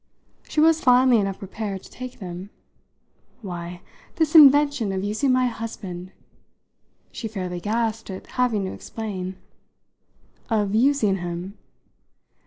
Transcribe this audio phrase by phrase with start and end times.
[0.49, 2.49] She was finely enough prepared to take them.
[3.43, 3.83] "Why,
[4.15, 6.11] this invention of using my husband!"
[7.11, 9.35] She fairly gasped at having to explain.
[10.49, 11.55] "Of 'using' him?"